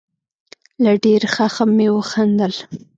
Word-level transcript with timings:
له 0.83 0.91
ډېر 1.03 1.21
خښم 1.33 1.69
مې 1.77 1.87
وخندل. 1.97 2.53